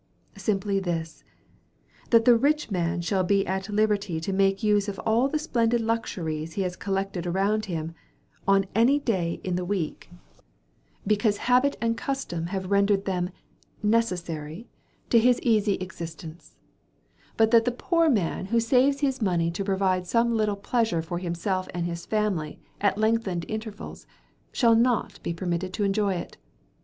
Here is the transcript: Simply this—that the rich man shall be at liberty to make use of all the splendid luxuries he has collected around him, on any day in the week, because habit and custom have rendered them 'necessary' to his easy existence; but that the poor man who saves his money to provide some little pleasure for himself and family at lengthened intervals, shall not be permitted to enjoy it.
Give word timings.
Simply 0.35 0.79
this—that 0.79 2.25
the 2.25 2.35
rich 2.35 2.71
man 2.71 3.01
shall 3.01 3.23
be 3.23 3.45
at 3.45 3.69
liberty 3.69 4.19
to 4.21 4.33
make 4.33 4.63
use 4.63 4.87
of 4.89 4.97
all 5.05 5.27
the 5.27 5.37
splendid 5.37 5.79
luxuries 5.79 6.53
he 6.53 6.63
has 6.63 6.75
collected 6.75 7.27
around 7.27 7.65
him, 7.65 7.93
on 8.47 8.65
any 8.73 8.97
day 8.97 9.39
in 9.43 9.57
the 9.57 9.63
week, 9.63 10.09
because 11.05 11.37
habit 11.45 11.75
and 11.79 11.95
custom 11.97 12.47
have 12.47 12.71
rendered 12.71 13.05
them 13.05 13.29
'necessary' 13.83 14.67
to 15.11 15.19
his 15.19 15.39
easy 15.41 15.73
existence; 15.75 16.55
but 17.37 17.51
that 17.51 17.65
the 17.65 17.71
poor 17.71 18.09
man 18.09 18.47
who 18.47 18.59
saves 18.59 19.01
his 19.01 19.21
money 19.21 19.51
to 19.51 19.63
provide 19.63 20.07
some 20.07 20.35
little 20.35 20.55
pleasure 20.57 21.03
for 21.03 21.19
himself 21.19 21.67
and 21.75 21.99
family 21.99 22.59
at 22.81 22.97
lengthened 22.97 23.45
intervals, 23.47 24.07
shall 24.51 24.75
not 24.75 25.21
be 25.21 25.31
permitted 25.31 25.71
to 25.71 25.83
enjoy 25.83 26.15
it. 26.15 26.37